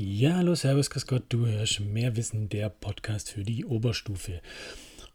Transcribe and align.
Ja, 0.00 0.36
hallo, 0.36 0.54
servus, 0.54 0.90
grüß 0.90 1.08
Gott, 1.08 1.24
du 1.28 1.48
hörst 1.48 1.80
mehr 1.80 2.14
Wissen, 2.14 2.48
der 2.48 2.68
Podcast 2.68 3.32
für 3.32 3.42
die 3.42 3.64
Oberstufe. 3.64 4.40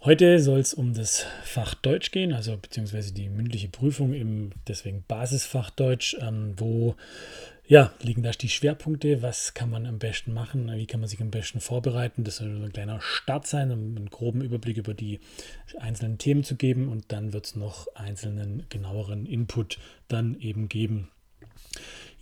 Heute 0.02 0.42
soll 0.42 0.60
es 0.60 0.74
um 0.74 0.94
das 0.94 1.26
Fach 1.46 1.74
Deutsch 1.74 2.12
gehen, 2.12 2.34
also 2.34 2.58
beziehungsweise 2.58 3.14
die 3.14 3.30
mündliche 3.30 3.70
Prüfung 3.70 4.12
im 4.12 4.50
deswegen 4.68 5.06
Basisfach 5.08 5.70
Deutsch, 5.70 6.18
ähm, 6.20 6.56
wo 6.58 6.98
ja, 7.66 7.94
liegen 8.02 8.24
da 8.24 8.32
die 8.32 8.50
Schwerpunkte, 8.50 9.22
was 9.22 9.54
kann 9.54 9.70
man 9.70 9.86
am 9.86 10.00
besten 10.00 10.34
machen, 10.34 10.70
wie 10.76 10.86
kann 10.86 11.00
man 11.00 11.08
sich 11.08 11.22
am 11.22 11.32
besten 11.32 11.62
vorbereiten. 11.62 12.26
Das 12.26 12.36
soll 12.36 12.50
ein 12.50 12.74
kleiner 12.74 13.00
Start 13.00 13.48
sein, 13.48 13.72
um 13.72 13.96
einen 13.96 14.10
groben 14.10 14.42
Überblick 14.42 14.76
über 14.76 14.94
die 14.94 15.22
einzelnen 15.80 16.18
Themen 16.18 16.44
zu 16.44 16.58
geben 16.58 16.90
und 16.90 17.14
dann 17.14 17.32
wird 17.32 17.46
es 17.46 17.56
noch 17.56 17.88
einzelnen 17.96 18.66
genaueren 18.68 19.28
Input 19.28 19.80
dann 20.10 20.38
eben 20.42 20.68
geben. 20.68 21.08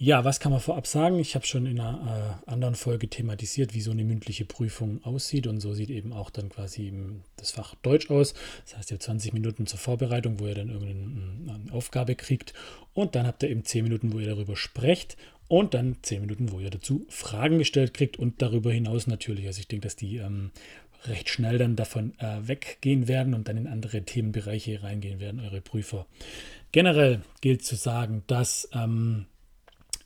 Ja, 0.03 0.25
was 0.25 0.39
kann 0.39 0.51
man 0.51 0.61
vorab 0.61 0.87
sagen? 0.87 1.19
Ich 1.19 1.35
habe 1.35 1.45
schon 1.45 1.67
in 1.67 1.79
einer 1.79 2.39
äh, 2.47 2.51
anderen 2.51 2.73
Folge 2.73 3.07
thematisiert, 3.07 3.75
wie 3.75 3.81
so 3.81 3.91
eine 3.91 4.03
mündliche 4.03 4.45
Prüfung 4.45 4.99
aussieht. 5.03 5.45
Und 5.45 5.59
so 5.59 5.75
sieht 5.75 5.91
eben 5.91 6.11
auch 6.11 6.31
dann 6.31 6.49
quasi 6.49 6.91
das 7.35 7.51
Fach 7.51 7.75
Deutsch 7.83 8.09
aus. 8.09 8.33
Das 8.65 8.77
heißt, 8.77 8.89
ihr 8.89 8.95
habt 8.95 9.03
20 9.03 9.33
Minuten 9.33 9.67
zur 9.67 9.77
Vorbereitung, 9.77 10.39
wo 10.39 10.47
ihr 10.47 10.55
dann 10.55 10.69
irgendeine 10.69 11.71
Aufgabe 11.71 12.15
kriegt. 12.15 12.55
Und 12.95 13.13
dann 13.13 13.27
habt 13.27 13.43
ihr 13.43 13.51
eben 13.51 13.63
10 13.63 13.83
Minuten, 13.83 14.11
wo 14.11 14.17
ihr 14.17 14.25
darüber 14.25 14.55
sprecht. 14.55 15.17
Und 15.47 15.75
dann 15.75 15.97
10 16.01 16.21
Minuten, 16.21 16.51
wo 16.51 16.59
ihr 16.59 16.71
dazu 16.71 17.05
Fragen 17.07 17.59
gestellt 17.59 17.93
kriegt. 17.93 18.17
Und 18.17 18.41
darüber 18.41 18.71
hinaus 18.71 19.05
natürlich. 19.05 19.45
Also 19.45 19.59
ich 19.59 19.67
denke, 19.67 19.83
dass 19.83 19.97
die 19.97 20.17
ähm, 20.17 20.49
recht 21.05 21.29
schnell 21.29 21.59
dann 21.59 21.75
davon 21.75 22.17
äh, 22.17 22.47
weggehen 22.47 23.07
werden 23.07 23.35
und 23.35 23.47
dann 23.47 23.57
in 23.57 23.67
andere 23.67 24.01
Themenbereiche 24.01 24.81
reingehen 24.81 25.19
werden, 25.19 25.39
eure 25.41 25.61
Prüfer. 25.61 26.07
Generell 26.71 27.21
gilt 27.41 27.63
zu 27.63 27.75
sagen, 27.75 28.23
dass... 28.25 28.67
Ähm, 28.73 29.27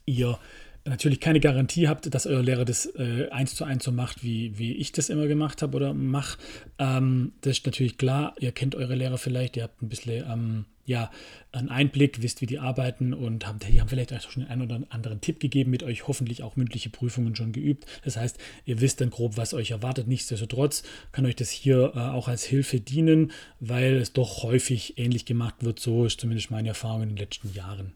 ihr 0.05 0.39
natürlich 0.85 1.19
keine 1.19 1.39
Garantie 1.39 1.87
habt, 1.87 2.13
dass 2.13 2.27
euer 2.27 2.43
Lehrer 2.43 2.63
das 2.63 2.85
äh, 2.95 3.27
eins 3.31 3.55
zu 3.55 3.63
eins 3.63 3.83
so 3.83 3.91
macht, 3.91 4.23
wie, 4.23 4.57
wie 4.57 4.73
ich 4.73 4.91
das 4.91 5.09
immer 5.09 5.27
gemacht 5.27 5.61
habe 5.61 5.75
oder 5.75 5.93
mache. 5.93 6.37
Ähm, 6.77 7.33
das 7.41 7.57
ist 7.57 7.65
natürlich 7.65 7.97
klar. 7.97 8.35
Ihr 8.39 8.51
kennt 8.51 8.75
eure 8.75 8.95
Lehrer 8.95 9.17
vielleicht, 9.17 9.57
ihr 9.57 9.63
habt 9.63 9.81
ein 9.81 9.89
bisschen 9.89 10.23
ähm, 10.31 10.65
ja, 10.85 11.09
einen 11.51 11.69
Einblick, 11.69 12.21
wisst, 12.21 12.41
wie 12.41 12.45
die 12.45 12.59
arbeiten 12.59 13.13
und 13.13 13.47
haben, 13.47 13.57
die 13.59 13.81
haben 13.81 13.89
vielleicht 13.89 14.13
auch 14.13 14.29
schon 14.29 14.45
einen 14.45 14.61
oder 14.61 14.81
anderen 14.89 15.19
Tipp 15.19 15.39
gegeben, 15.39 15.71
mit 15.71 15.81
euch 15.81 16.07
hoffentlich 16.07 16.43
auch 16.43 16.55
mündliche 16.55 16.91
Prüfungen 16.91 17.35
schon 17.35 17.51
geübt. 17.51 17.85
Das 18.03 18.17
heißt, 18.17 18.37
ihr 18.65 18.79
wisst 18.81 19.01
dann 19.01 19.09
grob, 19.09 19.37
was 19.37 19.55
euch 19.55 19.71
erwartet. 19.71 20.07
Nichtsdestotrotz 20.07 20.83
kann 21.11 21.25
euch 21.25 21.35
das 21.35 21.49
hier 21.49 21.93
äh, 21.95 21.99
auch 21.99 22.27
als 22.27 22.43
Hilfe 22.43 22.79
dienen, 22.79 23.31
weil 23.59 23.95
es 23.95 24.13
doch 24.13 24.43
häufig 24.43 24.99
ähnlich 24.99 25.25
gemacht 25.25 25.55
wird. 25.63 25.79
So 25.79 26.05
ist 26.05 26.21
zumindest 26.21 26.51
meine 26.51 26.67
Erfahrung 26.67 27.01
in 27.01 27.09
den 27.09 27.17
letzten 27.17 27.51
Jahren. 27.51 27.93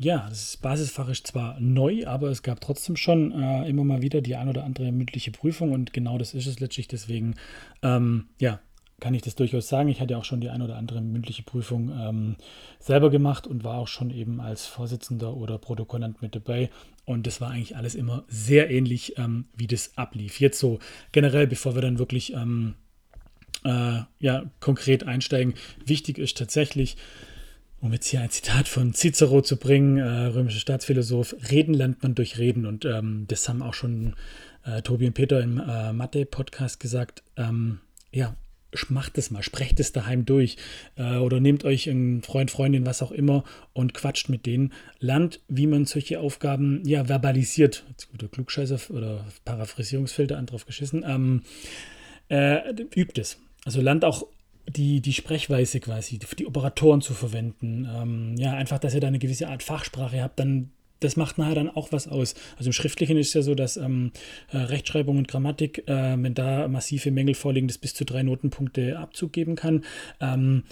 Ja, 0.00 0.26
das 0.28 0.56
Basisfach 0.56 1.08
ist 1.08 1.26
zwar 1.26 1.58
neu, 1.58 2.06
aber 2.06 2.28
es 2.28 2.44
gab 2.44 2.60
trotzdem 2.60 2.94
schon 2.94 3.32
äh, 3.32 3.68
immer 3.68 3.82
mal 3.82 4.00
wieder 4.00 4.20
die 4.20 4.36
ein 4.36 4.48
oder 4.48 4.62
andere 4.62 4.92
mündliche 4.92 5.32
Prüfung 5.32 5.72
und 5.72 5.92
genau 5.92 6.18
das 6.18 6.34
ist 6.34 6.46
es 6.46 6.60
letztlich. 6.60 6.86
Deswegen, 6.86 7.34
ähm, 7.82 8.28
ja, 8.38 8.60
kann 9.00 9.14
ich 9.14 9.22
das 9.22 9.34
durchaus 9.34 9.68
sagen. 9.68 9.88
Ich 9.88 10.00
hatte 10.00 10.16
auch 10.16 10.24
schon 10.24 10.40
die 10.40 10.50
ein 10.50 10.62
oder 10.62 10.76
andere 10.76 11.00
mündliche 11.00 11.42
Prüfung 11.42 11.90
ähm, 11.90 12.36
selber 12.78 13.10
gemacht 13.10 13.48
und 13.48 13.64
war 13.64 13.78
auch 13.78 13.88
schon 13.88 14.10
eben 14.10 14.40
als 14.40 14.66
Vorsitzender 14.66 15.36
oder 15.36 15.58
Protokollant 15.58 16.22
mit 16.22 16.34
dabei. 16.34 16.70
Und 17.04 17.26
das 17.26 17.40
war 17.40 17.50
eigentlich 17.50 17.76
alles 17.76 17.96
immer 17.96 18.24
sehr 18.28 18.70
ähnlich, 18.70 19.18
ähm, 19.18 19.46
wie 19.56 19.66
das 19.66 19.96
ablief. 19.96 20.38
Jetzt 20.38 20.60
so 20.60 20.78
generell, 21.10 21.48
bevor 21.48 21.74
wir 21.74 21.82
dann 21.82 21.98
wirklich 21.98 22.34
ähm, 22.34 22.74
äh, 23.64 24.02
ja, 24.20 24.44
konkret 24.60 25.04
einsteigen, 25.08 25.54
wichtig 25.84 26.18
ist 26.18 26.36
tatsächlich, 26.38 26.96
um 27.80 27.92
jetzt 27.92 28.06
hier 28.06 28.20
ein 28.20 28.30
Zitat 28.30 28.68
von 28.68 28.92
Cicero 28.92 29.42
zu 29.42 29.56
bringen, 29.56 29.98
äh, 29.98 30.26
römischer 30.26 30.60
Staatsphilosoph, 30.60 31.36
Reden 31.50 31.74
lernt 31.74 32.02
man 32.02 32.14
durch 32.14 32.38
Reden. 32.38 32.66
Und 32.66 32.84
ähm, 32.84 33.26
das 33.28 33.48
haben 33.48 33.62
auch 33.62 33.74
schon 33.74 34.14
äh, 34.64 34.82
Tobi 34.82 35.06
und 35.06 35.14
Peter 35.14 35.40
im 35.40 35.60
äh, 35.60 35.92
Mathe-Podcast 35.92 36.80
gesagt. 36.80 37.22
Ähm, 37.36 37.80
ja, 38.10 38.34
macht 38.88 39.16
es 39.16 39.30
mal, 39.30 39.42
sprecht 39.42 39.80
es 39.80 39.92
daheim 39.92 40.24
durch 40.24 40.56
äh, 40.96 41.16
oder 41.16 41.40
nehmt 41.40 41.64
euch 41.64 41.88
einen 41.88 42.22
Freund, 42.22 42.50
Freundin, 42.50 42.84
was 42.84 43.02
auch 43.02 43.12
immer 43.12 43.44
und 43.72 43.94
quatscht 43.94 44.28
mit 44.28 44.46
denen. 44.46 44.72
Lernt, 44.98 45.40
wie 45.48 45.66
man 45.66 45.86
solche 45.86 46.20
Aufgaben 46.20 46.82
ja 46.84 47.04
verbalisiert. 47.04 47.84
Jetzt 47.88 48.10
guter 48.10 48.28
Klugscheißer 48.28 48.94
oder 48.94 49.24
Paraphrasierungsfilter, 49.44 50.36
an 50.36 50.46
drauf 50.46 50.66
geschissen. 50.66 51.04
Ähm, 51.06 51.42
äh, 52.28 52.70
übt 52.94 53.20
es. 53.20 53.38
Also 53.64 53.80
lernt 53.80 54.04
auch 54.04 54.26
die, 54.68 55.00
die 55.00 55.12
Sprechweise 55.12 55.80
quasi, 55.80 56.18
die 56.18 56.46
Operatoren 56.46 57.00
zu 57.00 57.14
verwenden. 57.14 57.88
Ähm, 57.90 58.34
ja, 58.36 58.52
einfach, 58.52 58.78
dass 58.78 58.94
ihr 58.94 59.00
da 59.00 59.08
eine 59.08 59.18
gewisse 59.18 59.48
Art 59.48 59.62
Fachsprache 59.62 60.22
habt, 60.22 60.38
dann 60.38 60.70
das 61.00 61.16
macht 61.16 61.38
nachher 61.38 61.54
dann 61.54 61.70
auch 61.70 61.92
was 61.92 62.08
aus. 62.08 62.34
Also 62.56 62.70
im 62.70 62.72
Schriftlichen 62.72 63.16
ist 63.16 63.28
es 63.28 63.34
ja 63.34 63.42
so, 63.42 63.54
dass 63.54 63.76
ähm, 63.76 64.10
äh, 64.50 64.56
Rechtschreibung 64.56 65.16
und 65.16 65.28
Grammatik, 65.28 65.86
äh, 65.86 66.16
wenn 66.20 66.34
da 66.34 66.66
massive 66.66 67.12
Mängel 67.12 67.34
vorliegen, 67.34 67.68
das 67.68 67.78
bis 67.78 67.94
zu 67.94 68.04
drei 68.04 68.24
Notenpunkte 68.24 68.98
Abzug 68.98 69.32
geben 69.32 69.54
kann. 69.54 69.84
Ähm, 70.20 70.64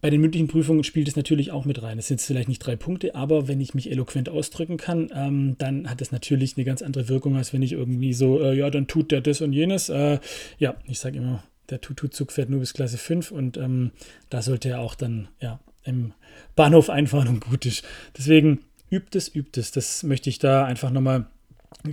bei 0.00 0.08
den 0.08 0.22
mündlichen 0.22 0.48
Prüfungen 0.48 0.82
spielt 0.82 1.08
es 1.08 1.16
natürlich 1.16 1.50
auch 1.50 1.66
mit 1.66 1.82
rein. 1.82 1.98
Es 1.98 2.08
sind 2.08 2.22
vielleicht 2.22 2.48
nicht 2.48 2.60
drei 2.60 2.74
Punkte, 2.74 3.14
aber 3.14 3.48
wenn 3.48 3.60
ich 3.60 3.74
mich 3.74 3.90
eloquent 3.90 4.30
ausdrücken 4.30 4.78
kann, 4.78 5.10
ähm, 5.14 5.56
dann 5.58 5.90
hat 5.90 6.00
das 6.00 6.10
natürlich 6.10 6.56
eine 6.56 6.64
ganz 6.64 6.80
andere 6.80 7.08
Wirkung, 7.10 7.36
als 7.36 7.52
wenn 7.52 7.60
ich 7.60 7.72
irgendwie 7.72 8.14
so, 8.14 8.40
äh, 8.40 8.56
ja, 8.56 8.70
dann 8.70 8.86
tut 8.86 9.10
der 9.12 9.20
das 9.20 9.42
und 9.42 9.52
jenes. 9.52 9.90
Äh, 9.90 10.18
ja, 10.58 10.76
ich 10.86 10.98
sage 10.98 11.18
immer, 11.18 11.42
der 11.70 11.80
Tutu-Zug 11.80 12.32
fährt 12.32 12.50
nur 12.50 12.60
bis 12.60 12.74
Klasse 12.74 12.98
5 12.98 13.30
und 13.30 13.56
ähm, 13.56 13.92
da 14.28 14.42
sollte 14.42 14.68
er 14.68 14.80
auch 14.80 14.94
dann 14.94 15.28
ja, 15.40 15.60
im 15.84 16.12
Bahnhof 16.56 16.90
einfahren 16.90 17.28
und 17.28 17.40
gut 17.40 17.66
ist. 17.66 17.84
Deswegen 18.16 18.60
übt 18.90 19.16
es, 19.16 19.34
übt 19.34 19.58
es. 19.58 19.70
Das 19.70 20.02
möchte 20.02 20.28
ich 20.28 20.38
da 20.38 20.64
einfach 20.64 20.90
nochmal 20.90 21.26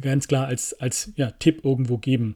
ganz 0.02 0.28
klar 0.28 0.48
als, 0.48 0.74
als 0.80 1.12
ja, 1.16 1.32
Tipp 1.32 1.64
irgendwo 1.64 1.98
geben. 1.98 2.36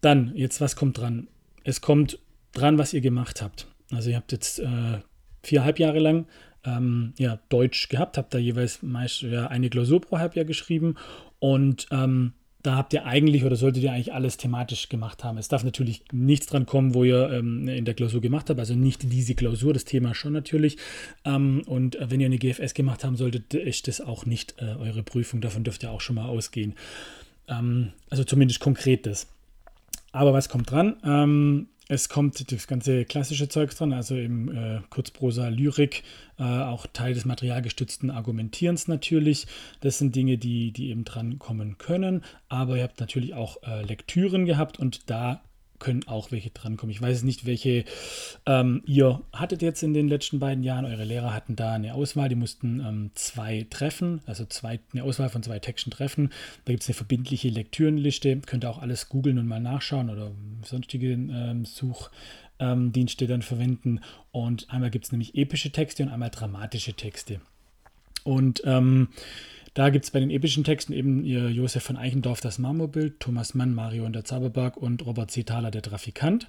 Dann, 0.00 0.32
jetzt 0.36 0.60
was 0.60 0.76
kommt 0.76 0.98
dran? 0.98 1.28
Es 1.64 1.80
kommt 1.80 2.18
dran, 2.52 2.78
was 2.78 2.92
ihr 2.92 3.00
gemacht 3.00 3.42
habt. 3.42 3.66
Also 3.90 4.10
ihr 4.10 4.16
habt 4.16 4.32
jetzt 4.32 4.58
äh, 4.58 5.00
viereinhalb 5.42 5.78
Jahre 5.78 5.98
lang 5.98 6.26
ähm, 6.64 7.14
ja, 7.18 7.38
Deutsch 7.48 7.88
gehabt, 7.88 8.18
habt 8.18 8.34
da 8.34 8.38
jeweils 8.38 8.82
meist 8.82 9.22
ja, 9.22 9.46
eine 9.48 9.70
Klausur 9.70 10.00
pro 10.00 10.18
Halbjahr 10.18 10.44
geschrieben 10.44 10.96
und 11.38 11.86
ähm, 11.90 12.32
da 12.64 12.76
habt 12.76 12.94
ihr 12.94 13.04
eigentlich 13.04 13.44
oder 13.44 13.56
solltet 13.56 13.82
ihr 13.82 13.92
eigentlich 13.92 14.14
alles 14.14 14.38
thematisch 14.38 14.88
gemacht 14.88 15.22
haben. 15.22 15.36
Es 15.36 15.48
darf 15.48 15.64
natürlich 15.64 16.02
nichts 16.12 16.46
dran 16.46 16.64
kommen, 16.64 16.94
wo 16.94 17.04
ihr 17.04 17.30
ähm, 17.30 17.68
in 17.68 17.84
der 17.84 17.92
Klausur 17.92 18.22
gemacht 18.22 18.48
habt, 18.48 18.58
also 18.58 18.74
nicht 18.74 19.12
diese 19.12 19.34
Klausur, 19.34 19.74
das 19.74 19.84
Thema 19.84 20.14
schon 20.14 20.32
natürlich. 20.32 20.78
Ähm, 21.26 21.62
und 21.66 21.96
äh, 21.96 22.10
wenn 22.10 22.20
ihr 22.20 22.26
eine 22.26 22.38
GFS 22.38 22.72
gemacht 22.72 23.04
haben 23.04 23.16
solltet, 23.16 23.52
ist 23.52 23.86
das 23.86 24.00
auch 24.00 24.24
nicht 24.24 24.54
äh, 24.62 24.76
eure 24.80 25.02
Prüfung. 25.02 25.42
Davon 25.42 25.62
dürft 25.62 25.82
ihr 25.82 25.90
auch 25.90 26.00
schon 26.00 26.16
mal 26.16 26.26
ausgehen. 26.26 26.72
Ähm, 27.48 27.92
also 28.08 28.24
zumindest 28.24 28.60
konkret 28.60 29.04
das. 29.04 29.26
Aber 30.12 30.32
was 30.32 30.48
kommt 30.48 30.70
dran? 30.70 31.66
Es 31.86 32.08
kommt 32.08 32.50
das 32.50 32.66
ganze 32.66 33.04
klassische 33.04 33.48
Zeug 33.48 33.74
dran, 33.74 33.92
also 33.92 34.16
im 34.16 34.48
äh, 34.48 34.80
Kurzprosa, 34.88 35.48
Lyrik, 35.48 36.02
äh, 36.38 36.42
auch 36.42 36.86
Teil 36.86 37.12
des 37.12 37.26
materialgestützten 37.26 38.10
Argumentierens 38.10 38.88
natürlich. 38.88 39.46
Das 39.80 39.98
sind 39.98 40.16
Dinge, 40.16 40.38
die, 40.38 40.72
die 40.72 40.88
eben 40.88 41.04
dran 41.04 41.38
kommen 41.38 41.76
können. 41.76 42.24
Aber 42.48 42.78
ihr 42.78 42.84
habt 42.84 43.00
natürlich 43.00 43.34
auch 43.34 43.62
äh, 43.64 43.82
Lektüren 43.82 44.46
gehabt 44.46 44.78
und 44.78 45.10
da 45.10 45.42
können 45.84 46.08
auch 46.08 46.32
welche 46.32 46.48
drankommen. 46.48 46.90
Ich 46.90 47.02
weiß 47.02 47.24
nicht, 47.24 47.44
welche 47.44 47.84
ähm, 48.46 48.82
ihr 48.86 49.20
hattet 49.34 49.60
jetzt 49.60 49.82
in 49.82 49.92
den 49.92 50.08
letzten 50.08 50.38
beiden 50.38 50.64
Jahren. 50.64 50.86
Eure 50.86 51.04
Lehrer 51.04 51.34
hatten 51.34 51.56
da 51.56 51.74
eine 51.74 51.92
Auswahl, 51.92 52.30
die 52.30 52.36
mussten 52.36 52.80
ähm, 52.80 53.10
zwei 53.14 53.66
treffen, 53.68 54.22
also 54.24 54.46
zwei, 54.46 54.80
eine 54.94 55.04
Auswahl 55.04 55.28
von 55.28 55.42
zwei 55.42 55.58
Texten 55.58 55.90
treffen. 55.90 56.30
Da 56.64 56.72
gibt 56.72 56.84
es 56.84 56.88
eine 56.88 56.94
verbindliche 56.94 57.50
Lektürenliste. 57.50 58.40
Könnt 58.46 58.64
ihr 58.64 58.70
auch 58.70 58.80
alles 58.80 59.10
googeln 59.10 59.38
und 59.38 59.46
mal 59.46 59.60
nachschauen 59.60 60.08
oder 60.08 60.30
sonstige 60.64 61.12
ähm, 61.12 61.66
Suchdienste 61.66 63.26
dann 63.26 63.42
verwenden. 63.42 64.00
Und 64.32 64.70
einmal 64.70 64.88
gibt 64.88 65.04
es 65.04 65.12
nämlich 65.12 65.34
epische 65.34 65.70
Texte 65.70 66.02
und 66.02 66.08
einmal 66.08 66.30
dramatische 66.30 66.94
Texte. 66.94 67.42
Und 68.22 68.62
ähm, 68.64 69.08
da 69.74 69.90
gibt 69.90 70.04
es 70.04 70.12
bei 70.12 70.20
den 70.20 70.30
epischen 70.30 70.62
Texten 70.62 70.92
eben 70.92 71.24
Josef 71.24 71.82
von 71.82 71.96
Eichendorff 71.96 72.40
das 72.40 72.58
Marmorbild, 72.58 73.18
Thomas 73.18 73.54
Mann, 73.54 73.74
Mario 73.74 74.06
und 74.06 74.12
der 74.12 74.24
Zauberberg 74.24 74.76
und 74.76 75.04
Robert 75.04 75.32
C. 75.32 75.42
Thaler 75.42 75.72
der 75.72 75.82
Trafikant. 75.82 76.48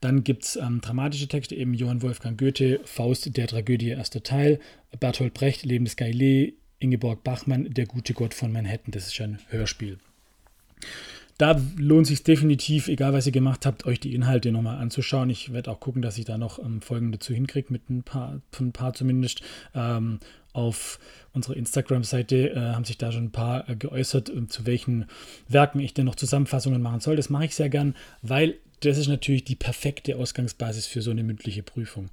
Dann 0.00 0.22
gibt 0.22 0.44
es 0.44 0.56
ähm, 0.56 0.80
dramatische 0.80 1.26
Texte, 1.26 1.56
eben 1.56 1.74
Johann 1.74 2.00
Wolfgang 2.02 2.38
Goethe, 2.38 2.80
Faust 2.84 3.36
der 3.36 3.48
Tragödie, 3.48 3.88
erster 3.88 4.22
Teil, 4.22 4.60
Bertolt 5.00 5.34
Brecht, 5.34 5.64
Leben 5.64 5.84
des 5.84 5.96
Galilei, 5.96 6.54
Ingeborg 6.78 7.24
Bachmann, 7.24 7.74
Der 7.74 7.86
gute 7.86 8.14
Gott 8.14 8.34
von 8.34 8.52
Manhattan. 8.52 8.92
Das 8.92 9.08
ist 9.08 9.20
ein 9.20 9.40
Hörspiel. 9.48 9.98
Da 11.40 11.58
lohnt 11.78 12.06
sich 12.06 12.22
definitiv, 12.22 12.88
egal 12.88 13.14
was 13.14 13.24
ihr 13.24 13.32
gemacht 13.32 13.64
habt, 13.64 13.86
euch 13.86 13.98
die 13.98 14.14
Inhalte 14.14 14.52
nochmal 14.52 14.76
anzuschauen. 14.76 15.30
Ich 15.30 15.54
werde 15.54 15.70
auch 15.70 15.80
gucken, 15.80 16.02
dass 16.02 16.18
ich 16.18 16.26
da 16.26 16.36
noch 16.36 16.58
ähm, 16.58 16.82
Folgen 16.82 17.12
dazu 17.12 17.32
hinkriege, 17.32 17.72
mit 17.72 17.88
ein 17.88 18.02
paar, 18.02 18.42
ein 18.60 18.72
paar 18.72 18.92
zumindest. 18.92 19.40
Ähm, 19.74 20.18
auf 20.52 20.98
unserer 21.32 21.56
Instagram-Seite 21.56 22.50
äh, 22.50 22.58
haben 22.74 22.84
sich 22.84 22.98
da 22.98 23.10
schon 23.10 23.24
ein 23.24 23.30
paar 23.30 23.66
äh, 23.70 23.74
geäußert, 23.74 24.28
äh, 24.28 24.48
zu 24.48 24.66
welchen 24.66 25.06
Werken 25.48 25.80
ich 25.80 25.94
denn 25.94 26.04
noch 26.04 26.14
Zusammenfassungen 26.14 26.82
machen 26.82 27.00
soll. 27.00 27.16
Das 27.16 27.30
mache 27.30 27.46
ich 27.46 27.54
sehr 27.54 27.70
gern, 27.70 27.94
weil 28.20 28.56
das 28.80 28.98
ist 28.98 29.08
natürlich 29.08 29.44
die 29.44 29.56
perfekte 29.56 30.16
Ausgangsbasis 30.16 30.84
für 30.86 31.00
so 31.00 31.10
eine 31.10 31.22
mündliche 31.22 31.62
Prüfung. 31.62 32.10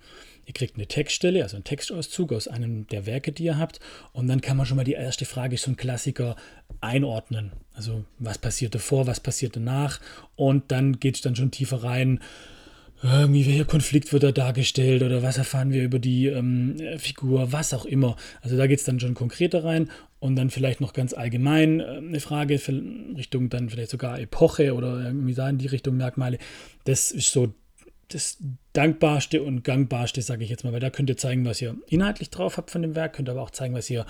Ihr 0.48 0.54
kriegt 0.54 0.76
eine 0.76 0.88
Textstelle, 0.88 1.44
also 1.44 1.58
einen 1.58 1.66
Textauszug 1.66 2.32
aus 2.32 2.48
einem 2.48 2.88
der 2.88 3.06
Werke, 3.06 3.34
die 3.34 3.44
ihr 3.44 3.58
habt. 3.58 3.80
Und 4.14 4.28
dann 4.28 4.42
kann 4.42 4.56
man 4.56 4.66
schon 4.66 4.78
mal 4.78 4.86
die 4.86 4.94
erste 4.94 5.26
Frage, 5.26 5.58
so 5.58 5.70
ein 5.70 5.78
Klassiker, 5.78 6.38
einordnen. 6.80 7.52
Also 7.74 8.06
was 8.18 8.38
passiert 8.38 8.74
davor, 8.74 9.08
was 9.08 9.20
passiert 9.20 9.58
danach. 9.58 10.00
Und 10.36 10.72
dann 10.72 11.00
geht 11.00 11.16
es 11.16 11.22
dann 11.22 11.36
schon 11.36 11.52
tiefer 11.52 11.84
rein 11.84 12.22
irgendwie 13.04 13.46
welcher 13.46 13.66
Konflikt 13.66 14.12
wird 14.12 14.24
da 14.24 14.32
dargestellt 14.32 15.04
oder 15.04 15.22
was 15.22 15.38
erfahren 15.38 15.72
wir 15.72 15.84
über 15.84 16.00
die 16.00 16.28
ähm, 16.28 16.78
Figur, 16.98 17.52
was 17.52 17.74
auch 17.74 17.86
immer. 17.86 18.16
Also 18.42 18.58
da 18.58 18.66
geht 18.66 18.80
es 18.80 18.86
dann 18.86 19.00
schon 19.00 19.14
konkreter 19.14 19.64
rein 19.64 19.92
und 20.20 20.36
dann 20.36 20.50
vielleicht 20.50 20.82
noch 20.82 20.94
ganz 20.94 21.14
allgemein 21.14 21.80
äh, 21.80 21.84
eine 21.84 22.20
Frage 22.20 22.60
Richtung 23.16 23.50
dann 23.50 23.70
vielleicht 23.70 23.92
sogar 23.92 24.20
Epoche 24.20 24.74
oder 24.74 25.04
irgendwie 25.04 25.36
da 25.36 25.48
in 25.48 25.60
die 25.60 25.68
Richtung 25.68 25.96
Merkmale. 25.98 26.40
Das 26.86 27.12
ist 27.12 27.32
so 27.32 27.54
das 28.10 28.38
dankbarste 28.74 29.44
und 29.44 29.64
gangbarste, 29.64 30.22
sage 30.22 30.44
ich 30.44 30.50
jetzt 30.50 30.64
mal, 30.64 30.74
weil 30.74 30.80
da 30.80 30.90
könnt 30.90 31.10
ihr 31.10 31.18
zeigen, 31.18 31.46
was 31.46 31.62
ihr 31.62 31.76
inhaltlich 31.88 32.30
drauf 32.30 32.58
habt 32.58 32.72
von 32.72 32.82
dem 32.82 32.96
Werk, 32.96 33.14
könnt 33.14 33.30
aber 33.30 33.42
auch 33.42 33.52
zeigen, 33.52 33.74
was 33.74 33.90
ihr 33.90 34.06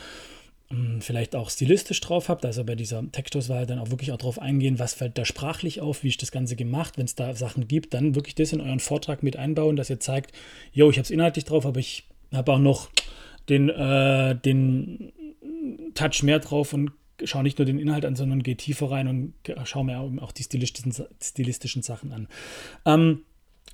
hm, 0.70 1.02
vielleicht 1.02 1.36
auch 1.36 1.50
stilistisch 1.50 2.00
drauf 2.02 2.30
habt, 2.30 2.46
also 2.46 2.64
bei 2.64 2.76
dieser 2.76 3.10
Textauswahl 3.12 3.66
dann 3.66 3.80
auch 3.80 3.90
wirklich 3.90 4.12
auch 4.12 4.18
drauf 4.18 4.40
eingehen, 4.40 4.80
was 4.80 4.94
fällt 4.94 5.18
da 5.18 5.26
sprachlich 5.26 5.82
auf, 5.82 6.04
wie 6.04 6.10
ist 6.10 6.22
das 6.22 6.32
Ganze 6.32 6.56
gemacht, 6.56 6.98
wenn 6.98 7.06
es 7.06 7.16
da 7.16 7.34
Sachen 7.34 7.68
gibt, 7.68 7.94
dann 7.94 8.16
wirklich 8.16 8.36
das 8.36 8.54
in 8.54 8.62
euren 8.62 8.80
Vortrag 8.80 9.24
mit 9.24 9.38
einbauen, 9.38 9.76
dass 9.78 9.90
ihr 9.90 10.00
zeigt, 10.00 10.32
yo, 10.74 10.90
ich 10.90 10.98
habe 10.98 11.04
es 11.04 11.12
inhaltlich 11.12 11.46
drauf, 11.46 11.66
aber 11.66 11.80
ich 11.80 12.08
habe 12.34 12.52
auch 12.52 12.60
noch 12.60 12.90
den, 13.50 13.70
äh, 13.70 14.36
den 14.36 15.14
Touch 15.96 16.22
mehr 16.22 16.40
drauf 16.40 16.74
und 16.74 16.92
schaue 17.24 17.44
nicht 17.44 17.58
nur 17.58 17.66
den 17.66 17.80
Inhalt 17.80 18.06
an, 18.06 18.16
sondern 18.16 18.44
gehe 18.44 18.58
tiefer 18.58 18.92
rein 18.92 19.08
und 19.08 19.34
schaue 19.64 19.86
mir 19.86 20.00
auch 20.00 20.32
die 20.32 20.44
stilistischen, 20.44 20.94
stilistischen 21.22 21.82
Sachen 21.82 22.12
an. 22.12 22.28
Ähm, 22.86 23.22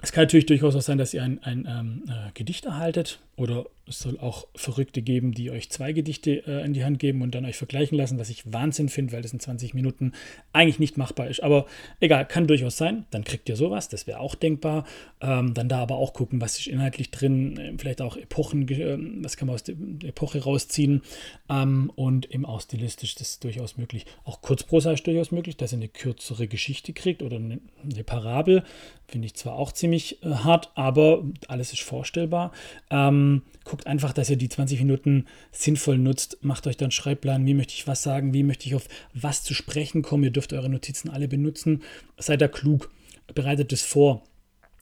es 0.03 0.11
kann 0.11 0.23
natürlich 0.23 0.45
durchaus 0.45 0.75
auch 0.75 0.81
sein, 0.81 0.97
dass 0.97 1.13
ihr 1.13 1.23
ein, 1.23 1.41
ein 1.43 1.65
ähm, 1.67 2.03
äh, 2.09 2.31
Gedicht 2.33 2.65
erhaltet 2.65 3.19
oder 3.35 3.65
es 3.85 3.99
soll 3.99 4.17
auch 4.19 4.47
Verrückte 4.55 5.01
geben, 5.01 5.33
die 5.33 5.51
euch 5.51 5.69
zwei 5.69 5.91
Gedichte 5.91 6.45
äh, 6.47 6.65
in 6.65 6.73
die 6.73 6.85
Hand 6.85 6.99
geben 6.99 7.21
und 7.21 7.35
dann 7.35 7.45
euch 7.45 7.57
vergleichen 7.57 7.97
lassen, 7.97 8.17
was 8.17 8.29
ich 8.29 8.51
Wahnsinn 8.51 8.87
finde, 8.87 9.11
weil 9.11 9.21
das 9.21 9.33
in 9.33 9.41
20 9.41 9.73
Minuten 9.73 10.13
eigentlich 10.53 10.79
nicht 10.79 10.97
machbar 10.97 11.27
ist. 11.27 11.43
Aber 11.43 11.65
egal, 11.99 12.25
kann 12.25 12.47
durchaus 12.47 12.77
sein. 12.77 13.05
Dann 13.11 13.25
kriegt 13.25 13.49
ihr 13.49 13.57
sowas, 13.57 13.89
das 13.89 14.07
wäre 14.07 14.19
auch 14.19 14.35
denkbar. 14.35 14.85
Ähm, 15.19 15.53
dann 15.53 15.67
da 15.67 15.79
aber 15.79 15.97
auch 15.97 16.13
gucken, 16.13 16.39
was 16.39 16.59
ist 16.59 16.67
inhaltlich 16.67 17.11
drin, 17.11 17.57
äh, 17.57 17.73
vielleicht 17.77 18.01
auch 18.01 18.15
Epochen, 18.15 18.69
äh, 18.69 18.97
was 19.21 19.35
kann 19.35 19.47
man 19.47 19.55
aus 19.55 19.63
der 19.63 19.75
Epoche 20.03 20.43
rausziehen. 20.43 21.01
Ähm, 21.49 21.91
und 21.95 22.31
eben 22.31 22.45
auch 22.45 22.61
stilistisch, 22.61 23.15
das 23.15 23.31
ist 23.31 23.43
durchaus 23.43 23.77
möglich. 23.77 24.05
Auch 24.23 24.41
Kurzprosa 24.41 24.93
ist 24.93 25.05
durchaus 25.05 25.31
möglich, 25.31 25.57
dass 25.57 25.73
ihr 25.73 25.77
eine 25.77 25.89
kürzere 25.89 26.47
Geschichte 26.47 26.93
kriegt 26.93 27.21
oder 27.21 27.35
eine, 27.35 27.59
eine 27.83 28.03
Parabel. 28.05 28.63
Finde 29.07 29.25
ich 29.25 29.35
zwar 29.35 29.55
auch 29.55 29.73
ziemlich 29.73 30.23
äh, 30.23 30.29
hart, 30.29 30.71
aber 30.75 31.25
alles 31.47 31.73
ist 31.73 31.81
vorstellbar. 31.81 32.53
Ähm, 32.89 33.22
guckt 33.63 33.87
einfach, 33.87 34.13
dass 34.13 34.29
ihr 34.29 34.35
die 34.35 34.49
20 34.49 34.79
Minuten 34.79 35.25
sinnvoll 35.51 35.97
nutzt. 35.97 36.37
Macht 36.41 36.67
euch 36.67 36.77
dann 36.77 36.91
Schreibplan, 36.91 37.45
wie 37.45 37.53
möchte 37.53 37.73
ich 37.73 37.87
was 37.87 38.03
sagen, 38.03 38.33
wie 38.33 38.43
möchte 38.43 38.67
ich 38.67 38.75
auf 38.75 38.87
was 39.13 39.43
zu 39.43 39.53
sprechen 39.53 40.01
kommen. 40.01 40.23
Ihr 40.23 40.31
dürft 40.31 40.53
eure 40.53 40.69
Notizen 40.69 41.09
alle 41.09 41.27
benutzen. 41.27 41.83
Seid 42.17 42.41
da 42.41 42.47
klug, 42.47 42.91
bereitet 43.33 43.71
es 43.73 43.81
vor 43.83 44.23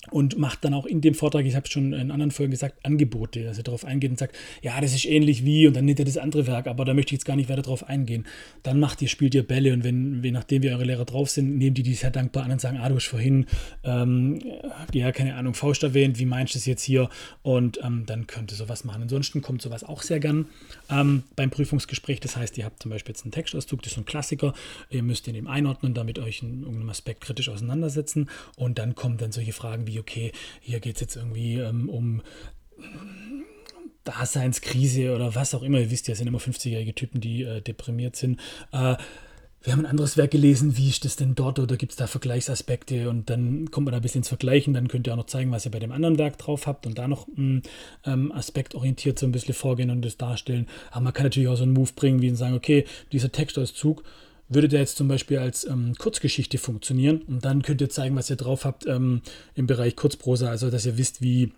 und 0.09 0.37
macht 0.37 0.65
dann 0.65 0.73
auch 0.73 0.85
in 0.85 0.99
dem 1.01 1.13
Vortrag, 1.13 1.45
ich 1.45 1.55
habe 1.55 1.65
es 1.65 1.71
schon 1.71 1.93
in 1.93 2.09
anderen 2.09 2.31
Folgen 2.31 2.51
gesagt, 2.51 2.83
Angebote, 2.83 3.43
dass 3.43 3.57
er 3.57 3.63
darauf 3.63 3.85
eingeht 3.85 4.09
und 4.09 4.17
sagt, 4.17 4.35
ja, 4.63 4.81
das 4.81 4.95
ist 4.95 5.05
ähnlich 5.05 5.45
wie 5.45 5.67
und 5.67 5.75
dann 5.75 5.85
nimmt 5.85 5.99
er 5.99 6.05
das 6.05 6.17
andere 6.17 6.47
Werk, 6.47 6.65
aber 6.67 6.85
da 6.85 6.93
möchte 6.95 7.09
ich 7.09 7.19
jetzt 7.19 7.25
gar 7.25 7.35
nicht 7.35 7.49
weiter 7.49 7.61
drauf 7.61 7.87
eingehen. 7.87 8.25
Dann 8.63 8.79
macht 8.79 9.01
ihr, 9.03 9.07
spielt 9.07 9.35
ihr 9.35 9.45
Bälle 9.45 9.73
und 9.73 9.83
wenn, 9.83 10.23
je 10.23 10.31
nachdem 10.31 10.63
wie 10.63 10.71
eure 10.71 10.85
Lehrer 10.85 11.05
drauf 11.05 11.29
sind, 11.29 11.57
nehmen 11.57 11.75
die 11.75 11.83
die 11.83 11.93
sehr 11.93 12.09
dankbar 12.09 12.45
an 12.45 12.51
und 12.51 12.61
sagen, 12.61 12.79
ah, 12.81 12.89
du 12.89 12.95
hast 12.95 13.05
vorhin, 13.05 13.45
ähm, 13.83 14.41
ja, 14.91 15.11
keine 15.11 15.35
Ahnung, 15.35 15.53
Faust 15.53 15.83
erwähnt, 15.83 16.17
wie 16.17 16.25
meinst 16.25 16.55
du 16.55 16.57
das 16.57 16.65
jetzt 16.65 16.83
hier? 16.83 17.09
Und 17.43 17.79
ähm, 17.83 18.05
dann 18.07 18.25
könnt 18.25 18.51
ihr 18.51 18.57
sowas 18.57 18.83
machen. 18.83 19.03
Ansonsten 19.03 19.41
kommt 19.41 19.61
sowas 19.61 19.83
auch 19.83 20.01
sehr 20.01 20.19
gern 20.19 20.47
ähm, 20.89 21.23
beim 21.35 21.51
Prüfungsgespräch. 21.51 22.19
Das 22.19 22.35
heißt, 22.35 22.57
ihr 22.57 22.65
habt 22.65 22.81
zum 22.81 22.89
Beispiel 22.89 23.13
jetzt 23.13 23.23
einen 23.23 23.31
Textauszug, 23.31 23.83
das 23.83 23.91
ist 23.91 23.95
so 23.95 24.01
ein 24.01 24.05
Klassiker, 24.05 24.53
ihr 24.89 25.03
müsst 25.03 25.27
den 25.27 25.35
eben 25.35 25.47
einordnen, 25.47 25.93
damit 25.93 26.17
euch 26.17 26.41
in 26.41 26.61
irgendeinem 26.61 26.89
Aspekt 26.89 27.21
kritisch 27.21 27.49
auseinandersetzen 27.49 28.29
und 28.55 28.79
dann 28.79 28.95
kommen 28.95 29.17
dann 29.17 29.31
solche 29.31 29.53
Fragen 29.53 29.85
wie, 29.85 29.90
wie, 29.91 29.99
okay, 29.99 30.31
hier 30.61 30.79
geht 30.79 30.95
es 30.95 31.01
jetzt 31.01 31.15
irgendwie 31.15 31.55
ähm, 31.55 31.89
um 31.89 32.21
Daseinskrise 34.03 35.13
oder 35.13 35.35
was 35.35 35.53
auch 35.53 35.61
immer. 35.61 35.79
Ihr 35.79 35.91
wisst 35.91 36.07
ja, 36.07 36.13
es 36.13 36.17
sind 36.17 36.27
immer 36.27 36.39
50-jährige 36.39 36.95
Typen, 36.95 37.21
die 37.21 37.43
äh, 37.43 37.61
deprimiert 37.61 38.15
sind. 38.15 38.39
Äh, 38.71 38.95
wir 39.63 39.73
haben 39.73 39.81
ein 39.81 39.91
anderes 39.91 40.17
Werk 40.17 40.31
gelesen, 40.31 40.75
wie 40.75 40.89
ist 40.89 41.05
das 41.05 41.17
denn 41.17 41.35
dort 41.35 41.59
oder 41.59 41.77
gibt 41.77 41.91
es 41.91 41.95
da 41.95 42.07
Vergleichsaspekte 42.07 43.11
und 43.11 43.29
dann 43.29 43.69
kommt 43.69 43.85
man 43.85 43.91
da 43.91 43.99
ein 43.99 44.01
bisschen 44.01 44.21
ins 44.21 44.27
Vergleichen, 44.27 44.73
dann 44.73 44.87
könnt 44.87 45.05
ihr 45.05 45.13
auch 45.13 45.17
noch 45.17 45.27
zeigen, 45.27 45.51
was 45.51 45.65
ihr 45.65 45.71
bei 45.71 45.77
dem 45.77 45.91
anderen 45.91 46.17
Werk 46.17 46.39
drauf 46.39 46.65
habt 46.65 46.87
und 46.87 46.97
da 46.97 47.07
noch 47.07 47.27
ähm, 47.37 48.31
Aspekt 48.31 48.73
orientiert 48.73 49.19
so 49.19 49.27
ein 49.27 49.31
bisschen 49.31 49.53
vorgehen 49.53 49.91
und 49.91 50.01
das 50.01 50.17
darstellen. 50.17 50.67
Aber 50.89 51.01
man 51.01 51.13
kann 51.13 51.27
natürlich 51.27 51.47
auch 51.47 51.57
so 51.57 51.63
einen 51.63 51.73
Move 51.73 51.91
bringen, 51.95 52.23
wie 52.23 52.33
sagen, 52.33 52.55
okay, 52.55 52.85
dieser 53.11 53.31
Textauszug, 53.31 54.03
würde 54.53 54.67
der 54.67 54.81
jetzt 54.81 54.97
zum 54.97 55.07
Beispiel 55.07 55.39
als 55.39 55.65
ähm, 55.65 55.95
Kurzgeschichte 55.97 56.57
funktionieren 56.57 57.21
und 57.27 57.45
dann 57.45 57.61
könnt 57.61 57.81
ihr 57.81 57.89
zeigen, 57.89 58.15
was 58.15 58.29
ihr 58.29 58.35
drauf 58.35 58.65
habt 58.65 58.85
ähm, 58.85 59.21
im 59.55 59.67
Bereich 59.67 59.95
Kurzprosa, 59.95 60.49
also 60.49 60.69
dass 60.69 60.85
ihr 60.85 60.97
wisst, 60.97 61.21
wie 61.21 61.53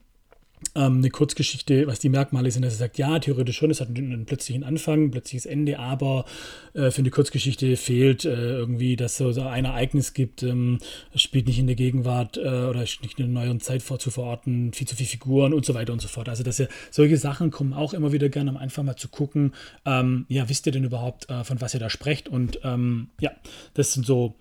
ähm, 0.76 0.98
eine 0.98 1.10
Kurzgeschichte, 1.10 1.88
was 1.88 2.00
die 2.00 2.10
Merkmale 2.10 2.52
sind, 2.52 2.64
dass 2.64 2.74
er 2.74 2.80
sagt, 2.80 2.98
ja, 2.98 3.20
theoretisch 3.20 3.58
schon, 3.58 3.72
es 3.72 3.82
hat 3.82 3.90
einen 3.90 4.26
plötzlichen 4.26 4.64
Anfang, 4.64 5.06
ein 5.06 5.12
plötzliches 5.12 5.46
Ende, 5.46 5.80
aber 5.80 6.26
äh, 6.74 6.92
für 6.92 7.00
eine 7.00 7.10
Kurzgeschichte 7.10 7.76
fehlt 7.78 8.26
äh, 8.26 8.30
irgendwie, 8.30 8.96
dass 8.96 9.20
es 9.20 9.36
so 9.36 9.42
ein 9.42 9.66
Ereignis 9.66 10.14
gibt, 10.14 10.44
ähm, 10.44 10.80
spielt 11.16 11.48
nicht 11.48 11.60
in 11.60 11.68
der 11.68 11.76
Gegenwart 11.76 12.38
äh, 12.38 12.42
oder 12.42 12.82
nicht 12.82 13.20
in 13.20 13.26
einer 13.26 13.46
neuen 13.46 13.60
Zeit 13.60 13.84
vor, 13.84 14.00
zu 14.00 14.12
verorten, 14.12 14.74
viel 14.74 14.88
zu 14.88 14.96
viele 14.96 15.10
Figuren 15.10 15.54
und 15.54 15.66
so 15.66 15.74
weiter 15.74 15.94
und 15.94 16.02
so 16.02 16.08
fort. 16.08 16.30
Also, 16.30 16.44
dass 16.44 16.60
ihr 16.60 16.70
solche 16.92 17.18
Sachen 17.18 17.52
kommen 17.52 17.74
auch 17.74 17.94
immer 17.94 18.12
wieder 18.12 18.30
gerne, 18.30 18.52
um 18.52 18.58
einfach 18.58 18.84
mal 18.84 18.96
zu 18.96 19.08
gucken, 19.08 19.54
ähm, 19.86 20.26
ja, 20.30 20.50
wisst 20.50 20.66
ihr 20.66 20.72
denn 20.72 20.84
überhaupt, 20.84 21.30
äh, 21.30 21.44
von 21.44 21.62
was 21.62 21.74
ihr 21.74 21.80
da 21.80 21.90
sprecht? 21.90 22.30
Und 22.30 22.60
ähm, 22.64 23.10
ja, 23.20 23.32
das 23.74 23.94
sind 23.94 24.06
so, 24.06 24.36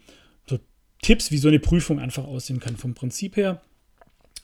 so 0.49 0.59
Tipps, 1.03 1.31
wie 1.31 1.39
so 1.39 1.49
eine 1.49 1.59
Prüfung 1.59 1.99
einfach 1.99 2.25
aussehen 2.25 2.61
kann 2.61 2.77
vom 2.77 2.95
Prinzip 2.95 3.37
her. 3.37 3.61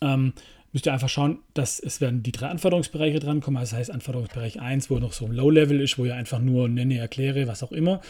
Ähm, 0.01 0.33
müsst 0.73 0.87
ihr 0.87 0.93
einfach 0.93 1.09
schauen, 1.09 1.38
dass 1.55 1.81
es 1.81 2.00
werden 2.00 2.23
die 2.23 2.32
drei 2.32 2.49
Anforderungsbereiche 2.49 3.20
drankommen. 3.20 3.59
Also 3.59 3.70
das 3.70 3.81
heißt 3.81 3.91
Anforderungsbereich 3.91 4.61
1, 4.61 4.91
wo 4.91 4.99
noch 4.99 5.12
so 5.12 5.25
ein 5.25 5.32
Low-Level 5.32 5.81
ist, 5.81 5.99
wo 5.99 6.05
ihr 6.05 6.15
einfach 6.15 6.41
nur 6.41 6.69
nenne, 6.69 6.99
erkläre, 6.99 7.47
was 7.47 7.62
auch 7.62 7.73
immer. 7.73 8.00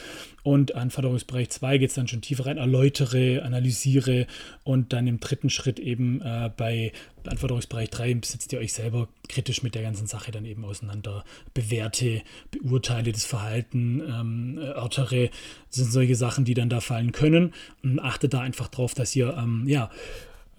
Und 0.43 0.75
Anforderungsbereich 0.75 1.51
2 1.51 1.79
geht 1.79 1.91
es 1.91 1.95
dann 1.95 2.09
schon 2.09 2.21
tiefer 2.21 2.47
rein, 2.47 2.57
erläutere, 2.59 3.43
analysiere 3.43 4.27
und 4.65 4.93
dann 4.93 5.07
im 5.07 5.21
dritten 5.21 5.51
Schritt 5.51 5.79
eben 5.79 6.21
äh, 6.21 6.51
bei 6.57 6.93
Anforderungsbereich 7.27 7.91
3 7.91 8.21
setzt 8.25 8.53
ihr 8.53 8.59
euch 8.59 8.73
selber 8.73 9.09
kritisch 9.29 9.63
mit 9.63 9.75
der 9.75 9.83
ganzen 9.83 10.07
Sache 10.07 10.31
dann 10.31 10.45
eben 10.45 10.65
auseinander, 10.65 11.25
bewerte, 11.55 12.23
beurteile 12.51 13.13
das 13.13 13.25
Verhalten, 13.25 14.01
ähm, 14.01 14.59
erörtere, 14.59 15.31
das 15.69 15.77
sind 15.77 15.93
solche 15.93 16.17
Sachen, 16.17 16.45
die 16.45 16.55
dann 16.55 16.71
da 16.71 16.81
fallen 16.81 17.13
können. 17.13 17.53
Und 17.83 18.01
achtet 18.01 18.35
da 18.35 18.41
einfach 18.41 18.69
drauf, 18.69 18.95
dass 18.95 19.15
ihr 19.15 19.37
ähm, 19.37 19.65
ja 19.67 19.91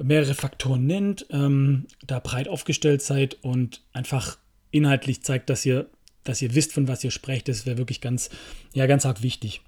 mehrere 0.02 0.34
Faktoren 0.34 0.86
nennt, 0.86 1.26
ähm, 1.30 1.86
da 2.06 2.20
breit 2.20 2.48
aufgestellt 2.48 3.02
seid 3.02 3.38
und 3.42 3.82
einfach 3.94 4.38
inhaltlich 4.72 5.24
zeigt, 5.24 5.50
dass 5.50 5.66
ihr, 5.66 5.90
dass 6.24 6.42
ihr 6.42 6.56
wisst, 6.56 6.74
von 6.74 6.88
was 6.88 7.04
ihr 7.04 7.12
sprecht. 7.12 7.48
Das 7.48 7.66
wäre 7.66 7.78
wirklich 7.78 8.02
ganz, 8.02 8.30
ja, 8.74 8.86
ganz 8.86 9.06
arg 9.06 9.22
wichtig. 9.22 9.62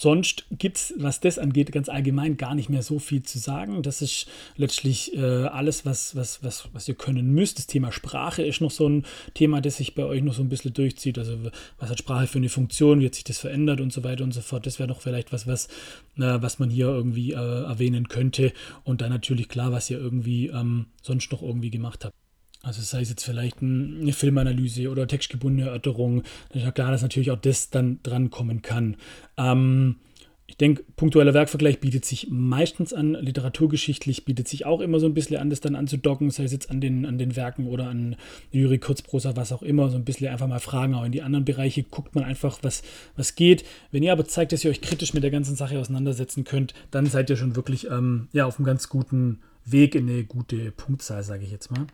Sonst 0.00 0.44
gibt 0.52 0.76
es, 0.76 0.94
was 0.96 1.18
das 1.18 1.40
angeht, 1.40 1.72
ganz 1.72 1.88
allgemein 1.88 2.36
gar 2.36 2.54
nicht 2.54 2.68
mehr 2.68 2.84
so 2.84 3.00
viel 3.00 3.24
zu 3.24 3.40
sagen. 3.40 3.82
Das 3.82 4.00
ist 4.00 4.28
letztlich 4.54 5.12
äh, 5.16 5.46
alles, 5.46 5.84
was, 5.84 6.14
was, 6.14 6.40
was, 6.44 6.68
was 6.72 6.86
ihr 6.86 6.94
können 6.94 7.34
müsst. 7.34 7.58
Das 7.58 7.66
Thema 7.66 7.90
Sprache 7.90 8.44
ist 8.44 8.60
noch 8.60 8.70
so 8.70 8.88
ein 8.88 9.04
Thema, 9.34 9.60
das 9.60 9.78
sich 9.78 9.96
bei 9.96 10.04
euch 10.04 10.22
noch 10.22 10.34
so 10.34 10.42
ein 10.42 10.48
bisschen 10.48 10.72
durchzieht. 10.72 11.18
Also 11.18 11.36
was 11.80 11.90
hat 11.90 11.98
Sprache 11.98 12.28
für 12.28 12.38
eine 12.38 12.48
Funktion, 12.48 13.00
wie 13.00 13.06
hat 13.06 13.16
sich 13.16 13.24
das 13.24 13.38
verändert 13.38 13.80
und 13.80 13.92
so 13.92 14.04
weiter 14.04 14.22
und 14.22 14.32
so 14.32 14.40
fort. 14.40 14.66
Das 14.66 14.78
wäre 14.78 14.88
noch 14.88 15.00
vielleicht 15.00 15.32
was, 15.32 15.48
was, 15.48 15.66
äh, 16.16 16.40
was 16.40 16.60
man 16.60 16.70
hier 16.70 16.86
irgendwie 16.86 17.32
äh, 17.32 17.64
erwähnen 17.64 18.06
könnte. 18.06 18.52
Und 18.84 19.00
dann 19.00 19.10
natürlich 19.10 19.48
klar, 19.48 19.72
was 19.72 19.90
ihr 19.90 19.98
irgendwie 19.98 20.46
ähm, 20.46 20.86
sonst 21.02 21.32
noch 21.32 21.42
irgendwie 21.42 21.70
gemacht 21.70 22.04
habt. 22.04 22.14
Also 22.62 22.82
sei 22.82 23.00
es 23.00 23.08
jetzt 23.08 23.24
vielleicht 23.24 23.62
eine 23.62 24.12
Filmanalyse 24.12 24.90
oder 24.90 25.06
textgebundene 25.06 25.68
Erörterung, 25.68 26.22
dann 26.50 26.58
ist 26.58 26.64
ja 26.64 26.72
klar, 26.72 26.90
dass 26.90 27.02
natürlich 27.02 27.30
auch 27.30 27.40
das 27.40 27.70
dann 27.70 28.00
drankommen 28.02 28.62
kann. 28.62 28.96
Ähm, 29.36 29.96
ich 30.48 30.56
denke, 30.56 30.82
punktueller 30.96 31.34
Werkvergleich 31.34 31.78
bietet 31.78 32.06
sich 32.06 32.28
meistens 32.30 32.94
an, 32.94 33.12
literaturgeschichtlich 33.12 34.24
bietet 34.24 34.48
sich 34.48 34.64
auch 34.64 34.80
immer 34.80 34.98
so 34.98 35.04
ein 35.04 35.12
bisschen 35.12 35.36
an, 35.36 35.50
das 35.50 35.60
dann 35.60 35.74
anzudocken, 35.74 36.30
sei 36.30 36.44
es 36.44 36.52
jetzt 36.52 36.70
an 36.70 36.80
den, 36.80 37.04
an 37.04 37.18
den 37.18 37.36
Werken 37.36 37.66
oder 37.66 37.86
an 37.86 38.16
Lyrik, 38.50 38.80
Kurzprosa, 38.80 39.36
was 39.36 39.52
auch 39.52 39.62
immer, 39.62 39.90
so 39.90 39.96
ein 39.96 40.06
bisschen 40.06 40.28
einfach 40.28 40.48
mal 40.48 40.58
fragen, 40.58 40.94
auch 40.94 41.04
in 41.04 41.12
die 41.12 41.20
anderen 41.20 41.44
Bereiche, 41.44 41.82
guckt 41.82 42.14
man 42.14 42.24
einfach, 42.24 42.60
was, 42.62 42.82
was 43.14 43.34
geht. 43.34 43.66
Wenn 43.92 44.02
ihr 44.02 44.10
aber 44.10 44.24
zeigt, 44.24 44.52
dass 44.52 44.64
ihr 44.64 44.70
euch 44.70 44.80
kritisch 44.80 45.12
mit 45.12 45.22
der 45.22 45.30
ganzen 45.30 45.54
Sache 45.54 45.78
auseinandersetzen 45.78 46.44
könnt, 46.44 46.72
dann 46.90 47.04
seid 47.04 47.28
ihr 47.28 47.36
schon 47.36 47.54
wirklich 47.54 47.90
ähm, 47.90 48.28
ja, 48.32 48.46
auf 48.46 48.58
einem 48.58 48.66
ganz 48.66 48.88
guten 48.88 49.40
Weg 49.66 49.94
in 49.94 50.08
eine 50.08 50.24
gute 50.24 50.70
Punktzahl, 50.72 51.22
sage 51.24 51.44
ich 51.44 51.50
jetzt 51.50 51.70
mal 51.70 51.86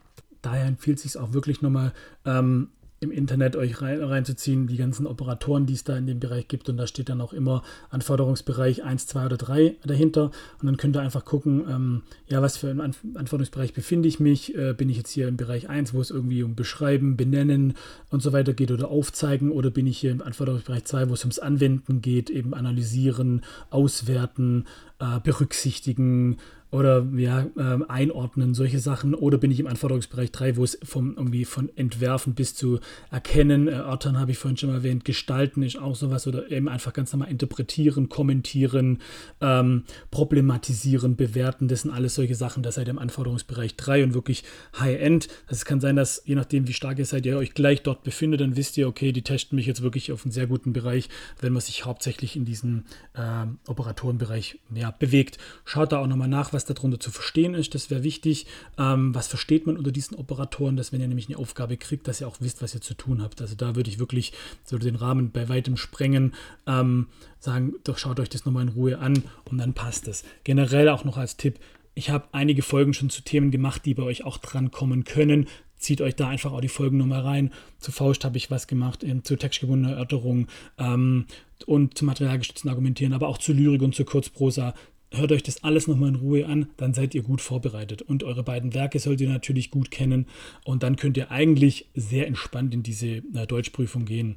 daher 0.44 0.66
empfiehlt 0.66 0.98
es 0.98 1.02
sich 1.04 1.20
auch 1.20 1.32
wirklich 1.32 1.62
nochmal 1.62 1.92
ähm, 2.24 2.68
im 3.04 3.12
Internet 3.12 3.54
euch 3.54 3.80
rein, 3.80 4.02
reinzuziehen, 4.02 4.66
die 4.66 4.76
ganzen 4.76 5.06
Operatoren, 5.06 5.66
die 5.66 5.74
es 5.74 5.84
da 5.84 5.96
in 5.96 6.06
dem 6.06 6.18
Bereich 6.18 6.48
gibt. 6.48 6.68
Und 6.68 6.76
da 6.76 6.86
steht 6.86 7.08
dann 7.08 7.20
auch 7.20 7.32
immer 7.32 7.62
Anforderungsbereich 7.90 8.82
1, 8.82 9.06
2 9.06 9.26
oder 9.26 9.36
3 9.36 9.76
dahinter. 9.84 10.30
Und 10.60 10.66
dann 10.66 10.76
könnt 10.76 10.96
ihr 10.96 11.02
einfach 11.02 11.24
gucken, 11.24 11.64
ähm, 11.68 12.02
ja, 12.26 12.42
was 12.42 12.56
für 12.56 12.70
ein 12.70 12.80
Anforderungsbereich 12.80 13.74
befinde 13.74 14.08
ich 14.08 14.20
mich. 14.20 14.56
Äh, 14.56 14.72
bin 14.72 14.88
ich 14.88 14.96
jetzt 14.96 15.10
hier 15.10 15.28
im 15.28 15.36
Bereich 15.36 15.68
1, 15.68 15.94
wo 15.94 16.00
es 16.00 16.10
irgendwie 16.10 16.42
um 16.42 16.56
Beschreiben, 16.56 17.16
Benennen 17.16 17.74
und 18.10 18.22
so 18.22 18.32
weiter 18.32 18.54
geht 18.54 18.72
oder 18.72 18.88
Aufzeigen? 18.88 19.52
Oder 19.52 19.70
bin 19.70 19.86
ich 19.86 19.98
hier 19.98 20.10
im 20.10 20.22
Anforderungsbereich 20.22 20.84
2, 20.84 21.08
wo 21.10 21.14
es 21.14 21.24
ums 21.24 21.38
Anwenden 21.38 22.00
geht, 22.00 22.30
eben 22.30 22.54
analysieren, 22.54 23.42
auswerten, 23.70 24.64
äh, 24.98 25.20
berücksichtigen, 25.20 26.38
oder 26.74 27.06
ja, 27.16 27.46
äh, 27.56 27.84
einordnen, 27.86 28.52
solche 28.52 28.80
Sachen. 28.80 29.14
Oder 29.14 29.38
bin 29.38 29.52
ich 29.52 29.60
im 29.60 29.68
Anforderungsbereich 29.68 30.32
3, 30.32 30.56
wo 30.56 30.64
es 30.64 30.76
vom, 30.82 31.16
irgendwie 31.16 31.44
von 31.44 31.70
Entwerfen 31.76 32.34
bis 32.34 32.56
zu 32.56 32.80
Erkennen, 33.12 33.68
erörtern, 33.68 34.18
habe 34.18 34.32
ich 34.32 34.38
vorhin 34.38 34.56
schon 34.56 34.70
erwähnt, 34.70 35.04
gestalten 35.04 35.62
ist 35.62 35.78
auch 35.78 35.94
sowas. 35.94 36.26
Oder 36.26 36.50
eben 36.50 36.68
einfach 36.68 36.92
ganz 36.92 37.12
normal 37.12 37.30
interpretieren, 37.30 38.08
kommentieren, 38.08 38.98
ähm, 39.40 39.84
problematisieren, 40.10 41.14
bewerten. 41.14 41.68
Das 41.68 41.82
sind 41.82 41.92
alles 41.92 42.16
solche 42.16 42.34
Sachen, 42.34 42.64
da 42.64 42.72
seid 42.72 42.88
ihr 42.88 42.90
im 42.90 42.98
Anforderungsbereich 42.98 43.76
3 43.76 44.02
und 44.02 44.14
wirklich 44.14 44.42
High-End. 44.76 45.28
Also 45.46 45.58
es 45.58 45.64
kann 45.64 45.78
sein, 45.78 45.94
dass 45.94 46.22
je 46.24 46.34
nachdem, 46.34 46.66
wie 46.66 46.72
stark 46.72 46.98
ihr 46.98 47.06
seid, 47.06 47.24
ihr 47.24 47.38
euch 47.38 47.54
gleich 47.54 47.84
dort 47.84 48.02
befindet, 48.02 48.40
dann 48.40 48.56
wisst 48.56 48.76
ihr, 48.78 48.88
okay, 48.88 49.12
die 49.12 49.22
testen 49.22 49.54
mich 49.54 49.66
jetzt 49.66 49.82
wirklich 49.82 50.10
auf 50.10 50.24
einen 50.24 50.32
sehr 50.32 50.48
guten 50.48 50.72
Bereich, 50.72 51.08
wenn 51.40 51.52
man 51.52 51.62
sich 51.62 51.84
hauptsächlich 51.84 52.34
in 52.34 52.44
diesem 52.44 52.82
äh, 53.14 53.46
Operatorenbereich 53.70 54.58
ja, 54.74 54.90
bewegt. 54.90 55.38
Schaut 55.64 55.92
da 55.92 55.98
auch 55.98 56.08
nochmal 56.08 56.26
nach, 56.26 56.52
was 56.52 56.63
was 56.68 56.76
darunter 56.76 57.00
zu 57.00 57.10
verstehen 57.10 57.54
ist. 57.54 57.74
Das 57.74 57.90
wäre 57.90 58.02
wichtig. 58.02 58.46
Ähm, 58.78 59.14
was 59.14 59.26
versteht 59.26 59.66
man 59.66 59.76
unter 59.76 59.92
diesen 59.92 60.16
Operatoren, 60.16 60.76
dass 60.76 60.92
wenn 60.92 61.00
ihr 61.00 61.08
nämlich 61.08 61.28
eine 61.28 61.38
Aufgabe 61.38 61.76
kriegt, 61.76 62.08
dass 62.08 62.20
ihr 62.20 62.28
auch 62.28 62.36
wisst, 62.40 62.62
was 62.62 62.74
ihr 62.74 62.80
zu 62.80 62.94
tun 62.94 63.22
habt. 63.22 63.40
Also 63.40 63.54
da 63.54 63.76
würde 63.76 63.90
ich 63.90 63.98
wirklich 63.98 64.32
so 64.64 64.78
den 64.78 64.96
Rahmen 64.96 65.30
bei 65.30 65.48
weitem 65.48 65.76
sprengen. 65.76 66.34
Ähm, 66.66 67.08
sagen, 67.38 67.74
doch 67.84 67.98
schaut 67.98 68.20
euch 68.20 68.28
das 68.28 68.44
nochmal 68.44 68.62
in 68.64 68.70
Ruhe 68.70 68.98
an 68.98 69.22
und 69.44 69.58
dann 69.58 69.74
passt 69.74 70.08
es. 70.08 70.24
Generell 70.44 70.88
auch 70.88 71.04
noch 71.04 71.16
als 71.16 71.36
Tipp, 71.36 71.58
ich 71.94 72.10
habe 72.10 72.26
einige 72.32 72.62
Folgen 72.62 72.92
schon 72.92 73.10
zu 73.10 73.22
Themen 73.22 73.50
gemacht, 73.50 73.84
die 73.84 73.94
bei 73.94 74.02
euch 74.02 74.24
auch 74.24 74.38
drankommen 74.38 75.04
können. 75.04 75.46
Zieht 75.78 76.00
euch 76.00 76.16
da 76.16 76.28
einfach 76.28 76.52
auch 76.52 76.60
die 76.60 76.68
Folgennummer 76.68 77.24
rein. 77.24 77.52
Zu 77.78 77.92
Faust 77.92 78.24
habe 78.24 78.36
ich 78.36 78.50
was 78.50 78.66
gemacht, 78.66 79.04
ähm, 79.04 79.22
zu 79.22 79.36
textgebundener 79.36 79.92
Erörterung 79.92 80.48
ähm, 80.78 81.26
und 81.66 81.96
zu 81.96 82.04
materialgestützten 82.04 82.70
Argumentieren, 82.70 83.12
aber 83.12 83.28
auch 83.28 83.38
zu 83.38 83.52
Lyrik 83.52 83.82
und 83.82 83.94
zu 83.94 84.04
Kurzprosa 84.04 84.74
hört 85.16 85.32
euch 85.32 85.42
das 85.42 85.64
alles 85.64 85.86
nochmal 85.86 86.10
in 86.10 86.14
Ruhe 86.16 86.46
an, 86.46 86.70
dann 86.76 86.94
seid 86.94 87.14
ihr 87.14 87.22
gut 87.22 87.40
vorbereitet. 87.40 88.02
Und 88.02 88.22
eure 88.22 88.42
beiden 88.42 88.74
Werke 88.74 88.98
sollt 88.98 89.20
ihr 89.20 89.28
natürlich 89.28 89.70
gut 89.70 89.90
kennen. 89.90 90.26
Und 90.64 90.82
dann 90.82 90.96
könnt 90.96 91.16
ihr 91.16 91.30
eigentlich 91.30 91.88
sehr 91.94 92.26
entspannt 92.26 92.74
in 92.74 92.82
diese 92.82 93.22
äh, 93.34 93.46
Deutschprüfung 93.46 94.04
gehen. 94.04 94.36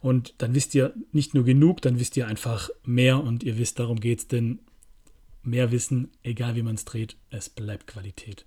Und 0.00 0.34
dann 0.38 0.54
wisst 0.54 0.74
ihr 0.74 0.94
nicht 1.12 1.34
nur 1.34 1.44
genug, 1.44 1.82
dann 1.82 1.98
wisst 1.98 2.16
ihr 2.16 2.26
einfach 2.26 2.70
mehr 2.84 3.22
und 3.22 3.44
ihr 3.44 3.58
wisst, 3.58 3.78
darum 3.78 4.00
geht 4.00 4.20
es, 4.20 4.28
denn 4.28 4.60
mehr 5.42 5.70
Wissen, 5.70 6.08
egal 6.22 6.56
wie 6.56 6.62
man 6.62 6.74
es 6.74 6.84
dreht, 6.84 7.16
es 7.30 7.48
bleibt 7.48 7.86
Qualität. 7.86 8.46